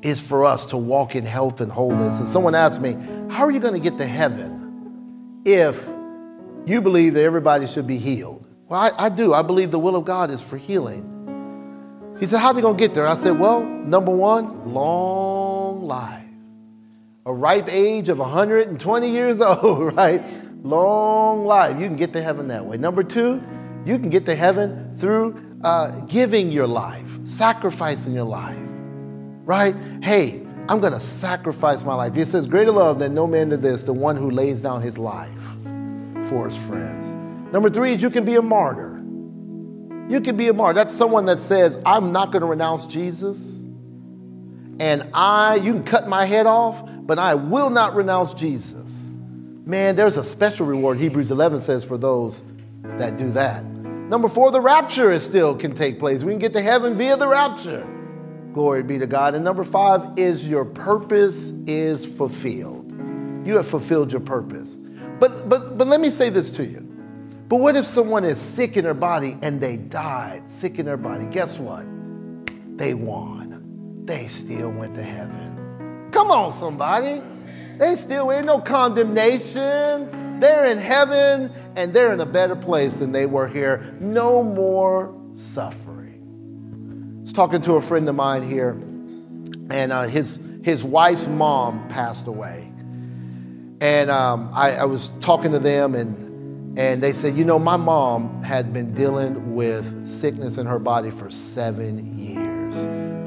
[0.03, 2.19] is for us to walk in health and wholeness.
[2.19, 2.97] And someone asked me,
[3.31, 5.89] How are you going to get to heaven if
[6.67, 8.45] you believe that everybody should be healed?
[8.69, 9.33] Well, I, I do.
[9.33, 11.09] I believe the will of God is for healing.
[12.19, 13.07] He said, How are you going to get there?
[13.07, 16.22] I said, Well, number one, long life.
[17.25, 20.23] A ripe age of 120 years old, right?
[20.63, 21.79] long life.
[21.81, 22.77] You can get to heaven that way.
[22.77, 23.43] Number two,
[23.85, 28.57] you can get to heaven through uh, giving your life, sacrificing your life,
[29.45, 29.75] right?
[30.03, 32.17] Hey, I'm going to sacrifice my life.
[32.17, 34.99] It says, Greater love than no man did this, the one who lays down his
[34.99, 35.43] life
[36.29, 37.07] for his friends.
[37.53, 38.99] Number three is you can be a martyr.
[40.09, 40.75] You can be a martyr.
[40.75, 43.62] That's someone that says, I'm not going to renounce Jesus.
[44.81, 49.11] And I, you can cut my head off, but I will not renounce Jesus.
[49.65, 52.43] Man, there's a special reward, Hebrews 11 says, for those
[52.83, 53.65] that do that.
[53.65, 56.25] Number four, the rapture is still can take place.
[56.25, 57.87] We can get to heaven via the rapture.
[58.53, 59.35] Glory be to God.
[59.35, 62.91] And number five is your purpose is fulfilled.
[63.47, 64.79] You have fulfilled your purpose.
[65.19, 66.81] But but but let me say this to you.
[67.49, 70.97] But what if someone is sick in their body and they died sick in their
[70.97, 71.25] body?
[71.27, 71.85] Guess what?
[72.77, 73.42] They won.
[74.05, 76.09] They still went to heaven.
[76.13, 77.23] Come on, somebody.
[77.79, 80.39] They still ain't no condemnation.
[80.41, 83.97] They're in heaven and they're in a better place than they were here.
[84.01, 87.21] No more suffering.
[87.21, 88.71] I was talking to a friend of mine here,
[89.71, 92.73] and uh, his, his wife's mom passed away.
[93.81, 97.77] And um, I, I was talking to them, and, and they said, You know, my
[97.77, 102.52] mom had been dealing with sickness in her body for seven years,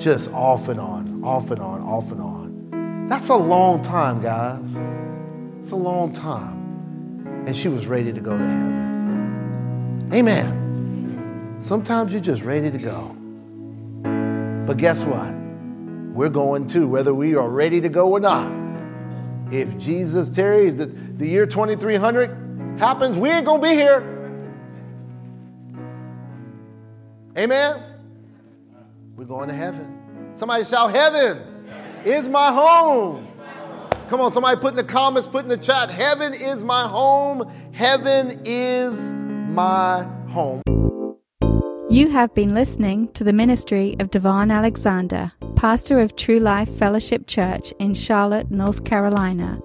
[0.06, 3.08] just off and on, off and on, off and on.
[3.08, 4.78] That's a long time, guys.
[5.58, 7.44] It's a long time.
[7.48, 10.12] And she was ready to go to heaven.
[10.14, 11.58] Amen.
[11.60, 13.16] Sometimes you're just ready to go.
[14.68, 15.34] But guess what?
[16.14, 18.52] We're going too, whether we are ready to go or not.
[19.52, 24.04] If Jesus tarries, the, the year 2300 happens, we ain't going to be here.
[27.36, 27.85] Amen?
[29.16, 30.32] We're going to heaven.
[30.34, 31.40] Somebody shout, Heaven
[32.04, 33.26] is my home.
[34.10, 37.50] Come on, somebody put in the comments, put in the chat, heaven is my home.
[37.72, 40.62] Heaven is my home.
[41.90, 47.26] You have been listening to the ministry of Devon Alexander, pastor of True Life Fellowship
[47.26, 49.62] Church in Charlotte, North Carolina.